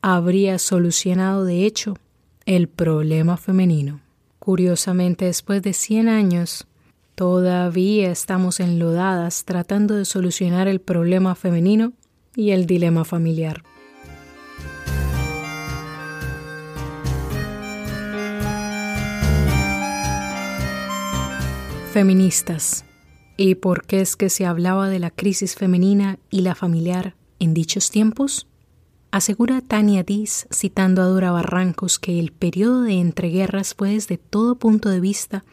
[0.02, 1.96] habría solucionado de hecho
[2.48, 4.02] el problema femenino.
[4.40, 6.67] Curiosamente, después de cien años,
[7.18, 11.94] todavía estamos enlodadas tratando de solucionar el problema femenino
[12.36, 13.64] y el dilema familiar.
[21.92, 22.86] Feministas.
[23.36, 27.56] ¿Y por qué es que se hablaba de la crisis femenina y la familiar en
[27.56, 28.48] dichos tiempos?
[29.10, 34.60] Asegura Tania Diz, citando a Dora Barrancos, que el periodo de entreguerras fue desde todo
[34.60, 35.44] punto de vista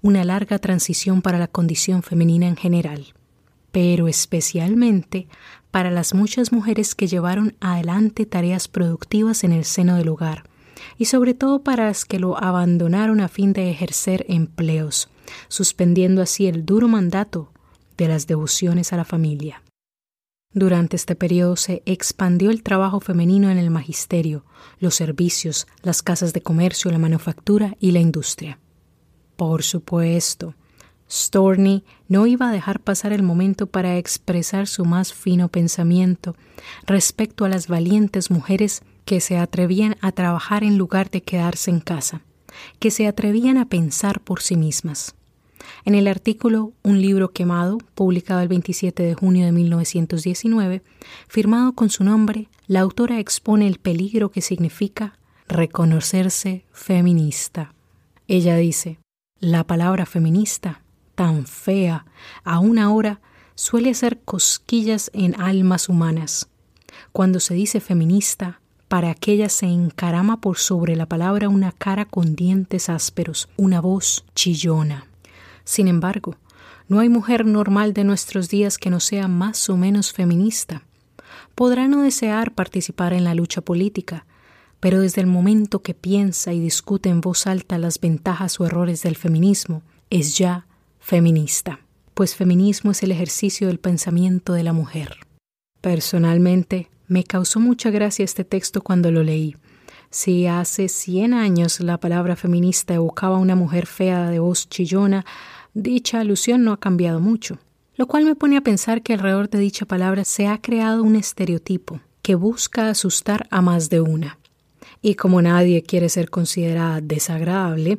[0.00, 3.14] una larga transición para la condición femenina en general,
[3.70, 5.28] pero especialmente
[5.70, 10.44] para las muchas mujeres que llevaron adelante tareas productivas en el seno del hogar,
[10.98, 15.08] y sobre todo para las que lo abandonaron a fin de ejercer empleos,
[15.48, 17.52] suspendiendo así el duro mandato
[17.96, 19.62] de las devociones a la familia.
[20.54, 24.44] Durante este periodo se expandió el trabajo femenino en el magisterio,
[24.80, 28.58] los servicios, las casas de comercio, la manufactura y la industria.
[29.36, 30.54] Por supuesto,
[31.10, 36.34] Storney no iba a dejar pasar el momento para expresar su más fino pensamiento
[36.86, 41.80] respecto a las valientes mujeres que se atrevían a trabajar en lugar de quedarse en
[41.80, 42.22] casa,
[42.78, 45.14] que se atrevían a pensar por sí mismas.
[45.84, 50.82] En el artículo Un libro quemado, publicado el 27 de junio de 1919,
[51.28, 57.74] firmado con su nombre, la autora expone el peligro que significa reconocerse feminista.
[58.28, 58.98] Ella dice,
[59.42, 60.82] la palabra feminista,
[61.16, 62.06] tan fea,
[62.44, 63.20] aún ahora,
[63.56, 66.48] suele hacer cosquillas en almas humanas.
[67.10, 72.36] Cuando se dice feminista, para aquella se encarama por sobre la palabra una cara con
[72.36, 75.08] dientes ásperos, una voz chillona.
[75.64, 76.36] Sin embargo,
[76.86, 80.82] no hay mujer normal de nuestros días que no sea más o menos feminista.
[81.56, 84.24] Podrá no desear participar en la lucha política,
[84.82, 89.00] pero desde el momento que piensa y discute en voz alta las ventajas o errores
[89.02, 90.66] del feminismo, es ya
[90.98, 91.78] feminista,
[92.14, 95.18] pues feminismo es el ejercicio del pensamiento de la mujer.
[95.80, 99.54] Personalmente, me causó mucha gracia este texto cuando lo leí.
[100.10, 105.24] Si hace cien años la palabra feminista evocaba a una mujer fea de voz chillona,
[105.74, 107.60] dicha alusión no ha cambiado mucho,
[107.94, 111.14] lo cual me pone a pensar que alrededor de dicha palabra se ha creado un
[111.14, 114.38] estereotipo que busca asustar a más de una.
[115.02, 117.98] Y como nadie quiere ser considerada desagradable,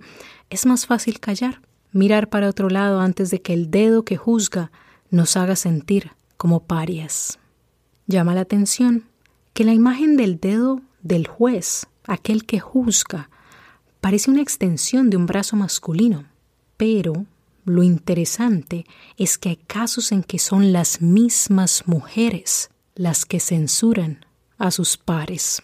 [0.50, 1.62] es más fácil callar,
[1.92, 4.72] mirar para otro lado antes de que el dedo que juzga
[5.10, 7.38] nos haga sentir como parias.
[8.08, 9.04] Llama la atención
[9.54, 13.30] que la imagen del dedo del juez aquel que juzga,
[14.02, 16.26] parece una extensión de un brazo masculino,
[16.78, 17.26] pero
[17.66, 18.86] lo interesante
[19.18, 24.26] es que hay casos en que son las mismas mujeres las que censuran
[24.58, 25.64] a sus pares.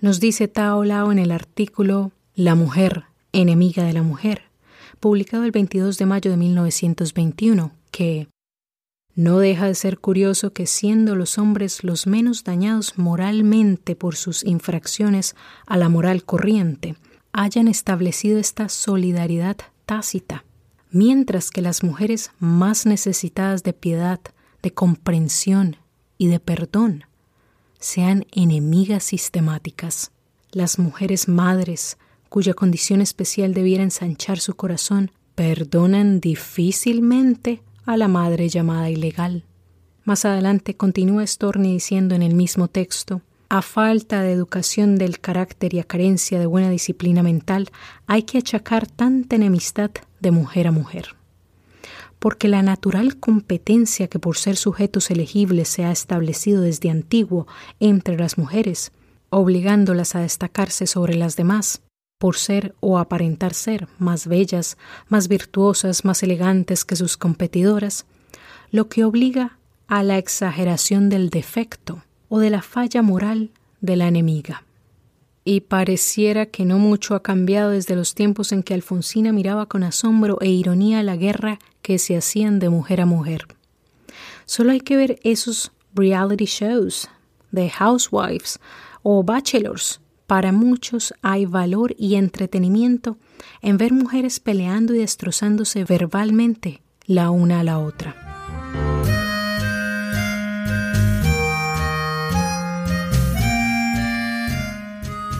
[0.00, 4.42] Nos dice Tao Lao en el artículo La mujer, enemiga de la mujer,
[5.00, 8.28] publicado el 22 de mayo de 1921, que
[9.14, 14.44] no deja de ser curioso que siendo los hombres los menos dañados moralmente por sus
[14.44, 16.96] infracciones a la moral corriente,
[17.32, 20.44] hayan establecido esta solidaridad tácita,
[20.90, 24.20] mientras que las mujeres más necesitadas de piedad,
[24.62, 25.76] de comprensión
[26.18, 27.04] y de perdón
[27.84, 30.10] sean enemigas sistemáticas.
[30.52, 31.98] Las mujeres madres,
[32.30, 39.44] cuya condición especial debiera ensanchar su corazón, perdonan difícilmente a la madre llamada ilegal.
[40.02, 45.74] Más adelante continúa Storni diciendo en el mismo texto, a falta de educación del carácter
[45.74, 47.68] y a carencia de buena disciplina mental,
[48.06, 49.90] hay que achacar tanta enemistad
[50.20, 51.16] de mujer a mujer.
[52.24, 57.46] Porque la natural competencia que por ser sujetos elegibles se ha establecido desde antiguo
[57.80, 58.92] entre las mujeres,
[59.28, 61.82] obligándolas a destacarse sobre las demás,
[62.18, 68.06] por ser o aparentar ser más bellas, más virtuosas, más elegantes que sus competidoras,
[68.70, 73.50] lo que obliga a la exageración del defecto o de la falla moral
[73.82, 74.64] de la enemiga.
[75.44, 79.82] Y pareciera que no mucho ha cambiado desde los tiempos en que Alfonsina miraba con
[79.82, 83.46] asombro e ironía la guerra que se hacían de mujer a mujer.
[84.46, 87.08] Solo hay que ver esos reality shows
[87.52, 88.58] de housewives
[89.02, 93.18] o bachelors Para muchos hay valor y entretenimiento
[93.60, 98.23] en ver mujeres peleando y destrozándose verbalmente la una a la otra.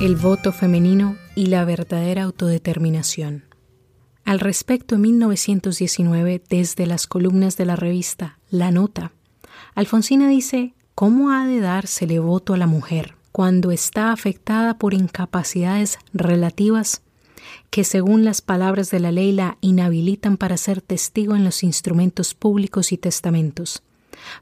[0.05, 3.45] El voto femenino y la verdadera autodeterminación.
[4.27, 9.13] Al respecto, en 1919, desde las columnas de la revista La Nota,
[9.75, 15.99] Alfonsina dice, ¿cómo ha de dársele voto a la mujer cuando está afectada por incapacidades
[16.13, 17.01] relativas
[17.71, 22.35] que según las palabras de la ley la inhabilitan para ser testigo en los instrumentos
[22.35, 23.83] públicos y testamentos,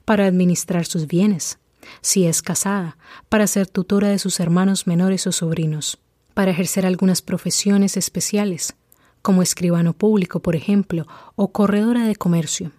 [0.05, 1.61] para administrar sus bienes,
[2.01, 2.97] si es casada,
[3.29, 5.99] para ser tutora de sus hermanos menores o sobrinos,
[6.35, 8.75] para ejercer algunas profesiones especiales,
[9.23, 11.07] como escribano público, por ejemplo,
[11.37, 12.73] o corredora de comercio.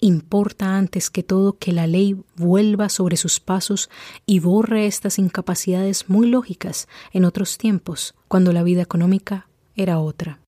[0.00, 3.88] Importa antes que todo que la ley vuelva sobre sus pasos
[4.26, 9.46] y borre estas incapacidades muy lógicas en otros tiempos, cuando la vida económica
[9.76, 10.40] era otra.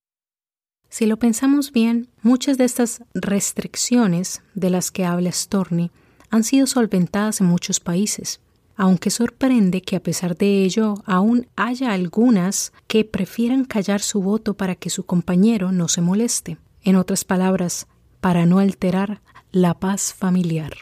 [0.89, 5.91] Si lo pensamos bien, muchas de estas restricciones de las que habla Storni
[6.31, 8.41] han sido solventadas en muchos países,
[8.77, 14.55] aunque sorprende que a pesar de ello aún haya algunas que prefieran callar su voto
[14.55, 16.59] para que su compañero no se moleste.
[16.83, 17.87] En otras palabras,
[18.21, 19.21] para no alterar
[19.53, 20.73] la paz familiar.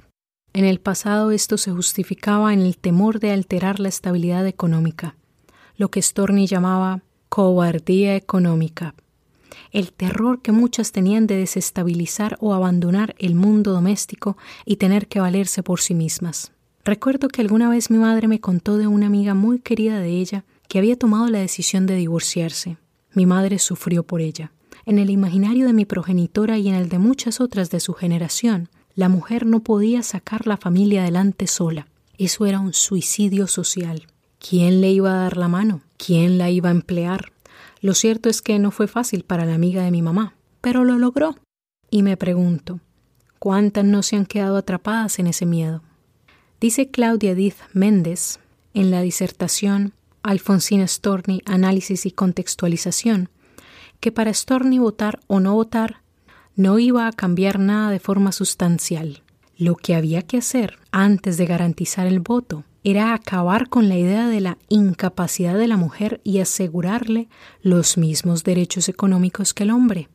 [0.54, 5.16] En el pasado esto se justificaba en el temor de alterar la estabilidad económica,
[5.76, 8.94] lo que Storni llamaba cobardía económica,
[9.70, 15.20] el terror que muchas tenían de desestabilizar o abandonar el mundo doméstico y tener que
[15.20, 16.52] valerse por sí mismas.
[16.84, 20.44] Recuerdo que alguna vez mi madre me contó de una amiga muy querida de ella
[20.68, 22.76] que había tomado la decisión de divorciarse.
[23.14, 24.52] Mi madre sufrió por ella.
[24.84, 28.68] En el imaginario de mi progenitora y en el de muchas otras de su generación,
[28.94, 31.86] la mujer no podía sacar la familia adelante sola.
[32.18, 34.06] Eso era un suicidio social.
[34.38, 35.82] ¿Quién le iba a dar la mano?
[35.96, 37.32] ¿Quién la iba a emplear?
[37.82, 40.98] Lo cierto es que no fue fácil para la amiga de mi mamá, pero lo
[40.98, 41.34] logró.
[41.90, 42.78] Y me pregunto,
[43.40, 45.82] ¿cuántas no se han quedado atrapadas en ese miedo?
[46.60, 48.38] Dice Claudia Edith Méndez
[48.72, 53.30] en la disertación Alfonsina Storni, Análisis y Contextualización,
[53.98, 56.02] que para Storni votar o no votar
[56.54, 59.21] no iba a cambiar nada de forma sustancial.
[59.62, 64.26] Lo que había que hacer antes de garantizar el voto era acabar con la idea
[64.26, 67.28] de la incapacidad de la mujer y asegurarle
[67.62, 70.08] los mismos derechos económicos que el hombre.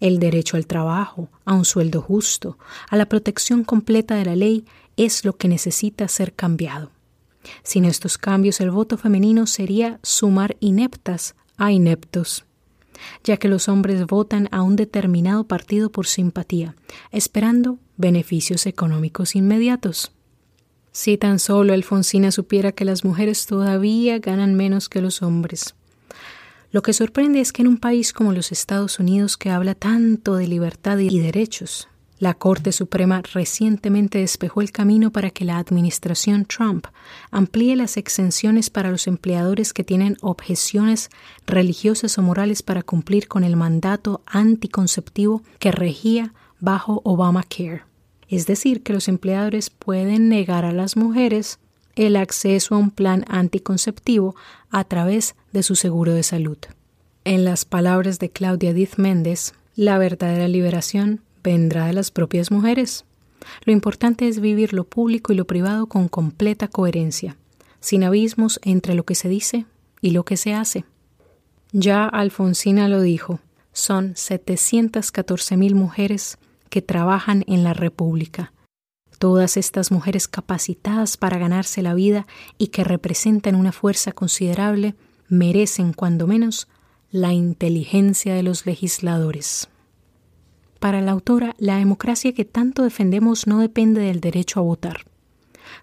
[0.00, 2.58] El derecho al trabajo, a un sueldo justo,
[2.90, 4.66] a la protección completa de la ley
[4.98, 6.90] es lo que necesita ser cambiado.
[7.62, 12.44] Sin estos cambios el voto femenino sería sumar ineptas a ineptos,
[13.22, 16.74] ya que los hombres votan a un determinado partido por simpatía,
[17.10, 20.12] esperando beneficios económicos inmediatos.
[20.92, 25.74] Si tan solo Alfonsina supiera que las mujeres todavía ganan menos que los hombres.
[26.70, 30.36] Lo que sorprende es que en un país como los Estados Unidos que habla tanto
[30.36, 31.88] de libertad y derechos,
[32.24, 36.86] la Corte Suprema recientemente despejó el camino para que la administración Trump
[37.30, 41.10] amplíe las exenciones para los empleadores que tienen objeciones
[41.46, 47.82] religiosas o morales para cumplir con el mandato anticonceptivo que regía bajo Obamacare.
[48.30, 51.58] Es decir, que los empleadores pueden negar a las mujeres
[51.94, 54.34] el acceso a un plan anticonceptivo
[54.70, 56.56] a través de su seguro de salud.
[57.24, 63.04] En las palabras de Claudia Diz Méndez, la verdadera liberación vendrá de las propias mujeres.
[63.64, 67.36] Lo importante es vivir lo público y lo privado con completa coherencia,
[67.78, 69.66] sin abismos entre lo que se dice
[70.00, 70.84] y lo que se hace.
[71.72, 73.40] Ya Alfonsina lo dijo,
[73.72, 76.38] son 714 mil mujeres
[76.70, 78.52] que trabajan en la República.
[79.18, 82.26] Todas estas mujeres capacitadas para ganarse la vida
[82.58, 84.94] y que representan una fuerza considerable
[85.28, 86.68] merecen, cuando menos,
[87.10, 89.68] la inteligencia de los legisladores.
[90.84, 95.06] Para la autora, la democracia que tanto defendemos no depende del derecho a votar,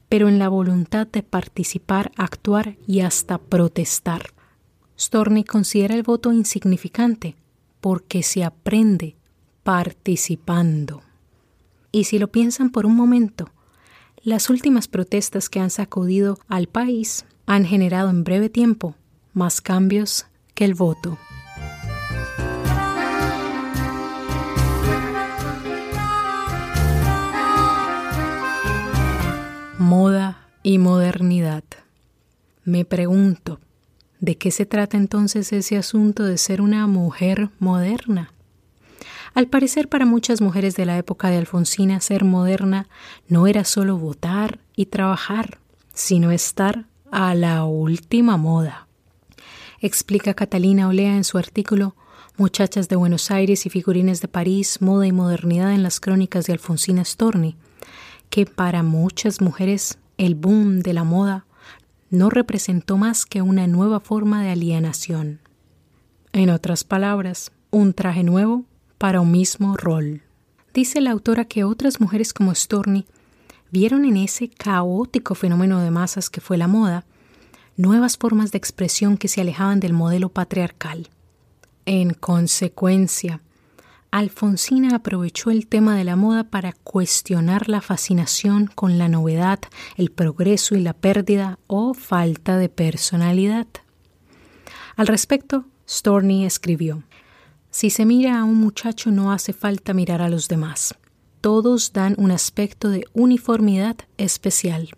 [0.10, 4.32] pero en la voluntad de participar, actuar y hasta protestar.
[5.00, 7.36] Storni considera el voto insignificante
[7.80, 9.16] porque se aprende
[9.64, 11.02] participando.
[11.92, 13.50] Y si lo piensan por un momento,
[14.22, 18.94] las últimas protestas que han sacudido al país han generado en breve tiempo
[19.34, 21.18] más cambios que el voto.
[29.92, 31.66] Moda y modernidad.
[32.64, 33.60] Me pregunto,
[34.22, 38.32] ¿de qué se trata entonces ese asunto de ser una mujer moderna?
[39.34, 42.88] Al parecer para muchas mujeres de la época de Alfonsina ser moderna
[43.28, 45.60] no era solo votar y trabajar,
[45.94, 48.88] sino estar a la última moda.
[49.82, 51.98] explica Catalina Olea en su artículo
[52.38, 56.54] Muchachas de Buenos Aires y figurines de París, moda y modernidad en las crónicas de
[56.54, 57.58] Alfonsina Storni,
[58.32, 61.46] que para muchas mujeres el boom de la moda
[62.10, 65.40] no representó más que una nueva forma de alienación.
[66.34, 68.64] En otras palabras, un traje nuevo
[68.98, 70.24] para un mismo rol.
[70.74, 73.06] Dice la autora que otras mujeres como Storni
[73.70, 77.06] vieron en ese caótico fenómeno de masas que fue la moda
[77.76, 81.10] nuevas formas de expresión que se alejaban del modelo patriarcal.
[81.86, 83.42] En consecuencia,
[84.12, 89.60] Alfonsina aprovechó el tema de la moda para cuestionar la fascinación con la novedad,
[89.96, 93.68] el progreso y la pérdida o falta de personalidad.
[94.98, 97.04] Al respecto, Storni escribió,
[97.70, 100.94] Si se mira a un muchacho no hace falta mirar a los demás.
[101.40, 104.90] Todos dan un aspecto de uniformidad especial.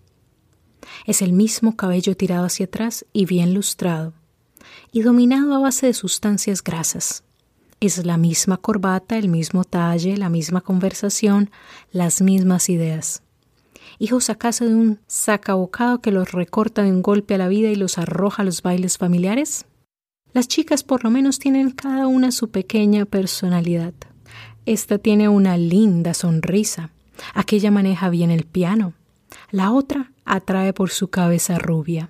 [1.06, 4.14] Es el mismo cabello tirado hacia atrás y bien lustrado,
[4.92, 7.24] y dominado a base de sustancias grasas.
[7.84, 11.52] Es la misma corbata, el mismo talle, la misma conversación,
[11.92, 13.24] las mismas ideas.
[14.00, 17.76] Hijos acaso de un sacabocado que los recorta de un golpe a la vida y
[17.76, 19.66] los arroja a los bailes familiares?
[20.32, 23.94] Las chicas por lo menos tienen cada una su pequeña personalidad.
[24.66, 26.90] Esta tiene una linda sonrisa.
[27.34, 28.94] Aquella maneja bien el piano.
[29.52, 32.08] La otra atrae por su cabeza rubia.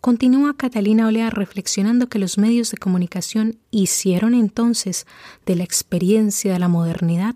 [0.00, 5.06] Continúa Catalina Olea reflexionando que los medios de comunicación hicieron entonces
[5.44, 7.34] de la experiencia de la modernidad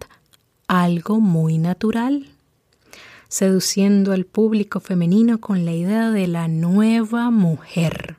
[0.69, 2.29] algo muy natural,
[3.29, 8.17] seduciendo al público femenino con la idea de la nueva mujer,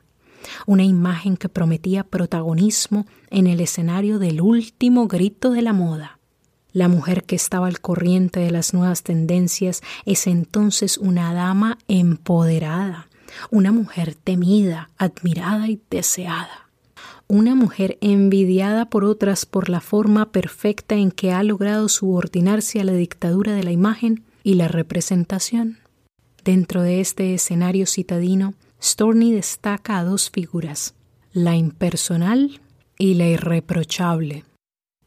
[0.66, 6.18] una imagen que prometía protagonismo en el escenario del último grito de la moda.
[6.72, 13.08] La mujer que estaba al corriente de las nuevas tendencias es entonces una dama empoderada,
[13.50, 16.68] una mujer temida, admirada y deseada.
[17.26, 22.84] Una mujer envidiada por otras por la forma perfecta en que ha logrado subordinarse a
[22.84, 25.78] la dictadura de la imagen y la representación.
[26.44, 30.94] Dentro de este escenario citadino, Storni destaca a dos figuras,
[31.32, 32.60] la impersonal
[32.98, 34.44] y la irreprochable.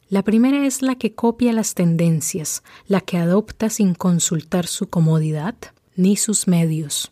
[0.10, 5.56] La primera es la que copia las tendencias, la que adopta sin consultar su comodidad
[5.96, 7.12] ni sus medios.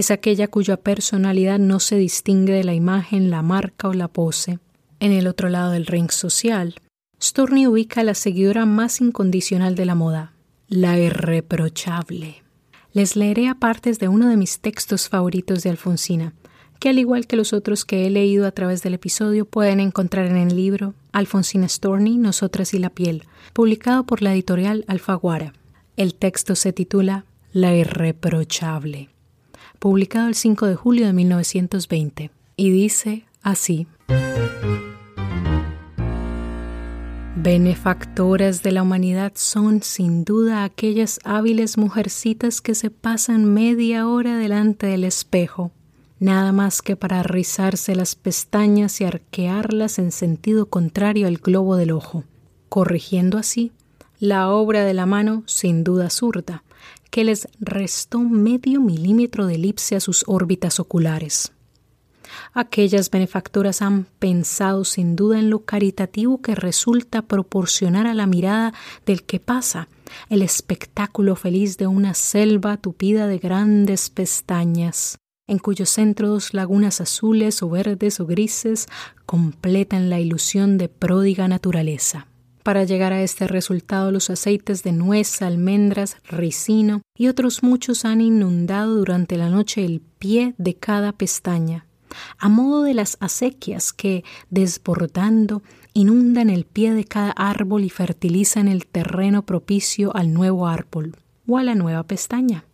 [0.00, 4.58] Es aquella cuya personalidad no se distingue de la imagen, la marca o la pose.
[4.98, 6.76] En el otro lado del ring social,
[7.22, 10.32] Storni ubica a la seguidora más incondicional de la moda,
[10.68, 12.42] la irreprochable.
[12.94, 16.32] Les leeré a partes de uno de mis textos favoritos de Alfonsina,
[16.78, 20.28] que al igual que los otros que he leído a través del episodio pueden encontrar
[20.28, 25.52] en el libro Alfonsina Storni, Nosotras y la piel, publicado por la editorial Alfaguara.
[25.98, 29.10] El texto se titula La irreprochable,
[29.80, 33.88] publicado el 5 de julio de 1920, y dice así.
[37.34, 44.36] Benefactoras de la humanidad son sin duda aquellas hábiles mujercitas que se pasan media hora
[44.36, 45.72] delante del espejo
[46.20, 51.90] nada más que para rizarse las pestañas y arquearlas en sentido contrario al globo del
[51.90, 52.24] ojo,
[52.68, 53.72] corrigiendo así
[54.20, 56.62] la obra de la mano sin duda zurda,
[57.10, 61.52] que les restó medio milímetro de elipse a sus órbitas oculares.
[62.52, 68.72] Aquellas benefactoras han pensado sin duda en lo caritativo que resulta proporcionar a la mirada
[69.06, 69.88] del que pasa
[70.28, 77.00] el espectáculo feliz de una selva tupida de grandes pestañas, en cuyo centro dos lagunas
[77.00, 78.86] azules o verdes o grises
[79.26, 82.26] completan la ilusión de pródiga naturaleza.
[82.62, 88.20] Para llegar a este resultado los aceites de nuez, almendras, ricino y otros muchos han
[88.20, 91.86] inundado durante la noche el pie de cada pestaña,
[92.38, 95.62] a modo de las acequias que, desbordando,
[95.94, 101.56] inundan el pie de cada árbol y fertilizan el terreno propicio al nuevo árbol o
[101.56, 102.64] a la nueva pestaña.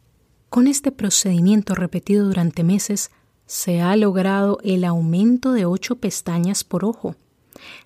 [0.49, 3.11] Con este procedimiento repetido durante meses,
[3.47, 7.15] se ha logrado el aumento de ocho pestañas por ojo.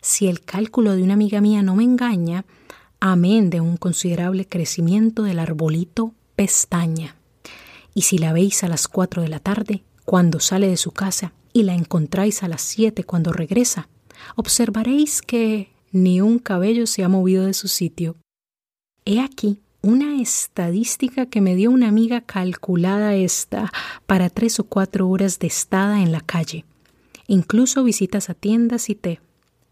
[0.01, 2.45] Si el cálculo de una amiga mía no me engaña,
[3.01, 7.17] amén de un considerable crecimiento del arbolito pestaña.
[7.95, 11.33] Y si la veis a las cuatro de la tarde, cuando sale de su casa,
[11.53, 13.89] y la encontráis a las siete cuando regresa,
[14.37, 18.17] observaréis que ni un cabello se ha movido de su sitio.
[19.05, 23.73] He aquí una estadística que me dio una amiga calculada esta
[24.07, 26.65] para tres o cuatro horas de estada en la calle,
[27.27, 29.21] incluso visitas a tiendas y té.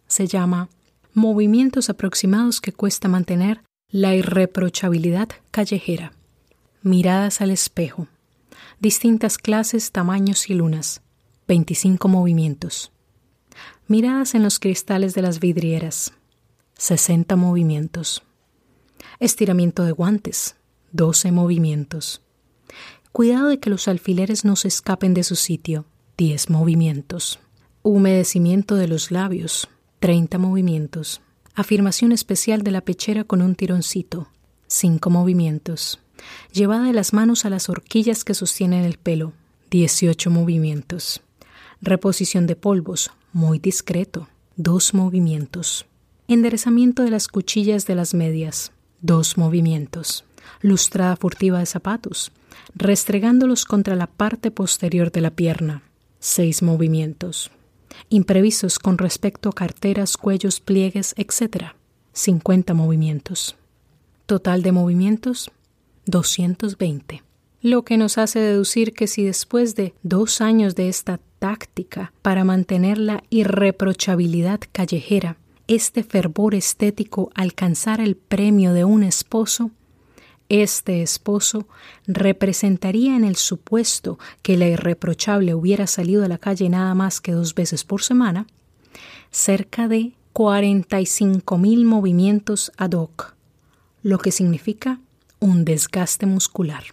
[0.09, 0.71] Se llama
[1.13, 6.13] Movimientos aproximados que cuesta mantener la irreprochabilidad callejera.
[6.83, 8.09] Miradas al espejo.
[8.81, 11.03] Distintas clases, tamaños y lunas.
[11.47, 12.91] 25 movimientos.
[13.87, 16.13] Miradas en los cristales de las vidrieras.
[16.79, 18.23] 60 movimientos.
[19.21, 20.57] Estiramiento de guantes.
[20.93, 22.23] 12 movimientos.
[23.13, 25.85] Cuidado de que los alfileres no se escapen de su sitio.
[26.17, 27.41] 10 movimientos.
[27.83, 29.69] Humedecimiento de los labios.
[30.01, 31.21] 30 movimientos.
[31.57, 34.29] Afirmación especial de la pechera con un tironcito.
[34.69, 35.99] 5 movimientos.
[36.53, 39.33] Llevada de las manos a las horquillas que sostienen el pelo.
[39.71, 41.21] 18 movimientos.
[41.81, 43.11] Reposición de polvos.
[43.33, 44.29] Muy discreto.
[44.55, 45.87] 2 movimientos.
[46.29, 48.71] Enderezamiento de las cuchillas de las medias.
[49.01, 50.25] 2 movimientos.
[50.61, 52.31] Lustrada furtiva de zapatos.
[52.77, 55.83] Restregándolos contra la parte posterior de la pierna.
[56.21, 57.51] 6 movimientos
[58.09, 61.73] imprevistos con respecto a carteras, cuellos, pliegues, etc.
[62.13, 63.57] 50 movimientos.
[64.27, 65.51] Total de movimientos,
[66.07, 67.23] 220.
[67.61, 72.45] Lo que nos hace deducir que si después de dos años de esta táctica para
[72.45, 79.71] mantener la irreprochabilidad callejera, este fervor estético alcanzara el premio de un esposo,
[80.49, 81.67] este esposo
[82.07, 87.33] representaría en el supuesto que la irreprochable hubiera salido a la calle nada más que
[87.33, 88.47] dos veces por semana,
[89.31, 93.35] cerca de 45 mil movimientos ad hoc,
[94.03, 95.01] lo que significa
[95.41, 96.85] un desgaste muscular.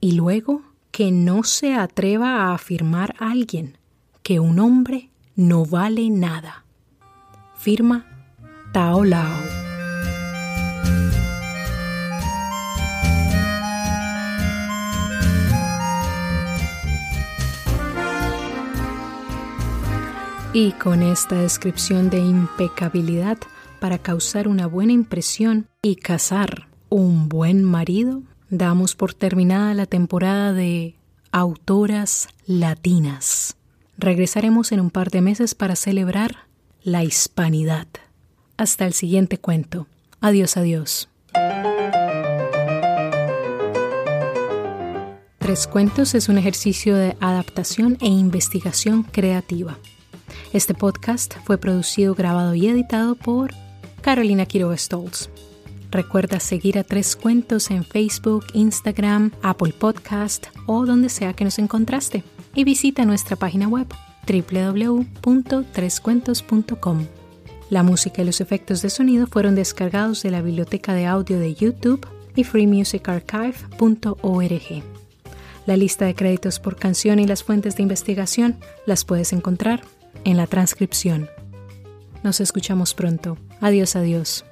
[0.00, 3.78] Y luego que no se atreva a afirmar a alguien
[4.22, 6.64] que un hombre no vale nada.
[7.56, 8.06] Firma
[8.72, 9.63] Tao Lao.
[20.56, 23.38] Y con esta descripción de impecabilidad
[23.80, 30.52] para causar una buena impresión y cazar un buen marido, damos por terminada la temporada
[30.52, 30.94] de
[31.32, 33.56] Autoras Latinas.
[33.98, 36.46] Regresaremos en un par de meses para celebrar
[36.84, 37.88] la hispanidad.
[38.56, 39.88] Hasta el siguiente cuento.
[40.20, 41.08] Adiós, adiós.
[45.40, 49.78] Tres Cuentos es un ejercicio de adaptación e investigación creativa.
[50.54, 53.52] Este podcast fue producido, grabado y editado por
[54.02, 55.28] Carolina Quiroga Stoltz.
[55.90, 61.58] Recuerda seguir a Tres Cuentos en Facebook, Instagram, Apple Podcast o donde sea que nos
[61.58, 62.22] encontraste.
[62.54, 63.88] Y visita nuestra página web
[64.28, 67.06] www.trescuentos.com.
[67.68, 71.52] La música y los efectos de sonido fueron descargados de la biblioteca de audio de
[71.52, 74.84] YouTube y freemusicarchive.org.
[75.66, 79.82] La lista de créditos por canción y las fuentes de investigación las puedes encontrar
[80.24, 81.28] en la transcripción.
[82.22, 83.36] Nos escuchamos pronto.
[83.60, 84.44] Adiós, adiós.